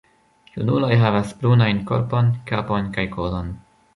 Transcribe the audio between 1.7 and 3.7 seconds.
korpon, kapon kaj kolon.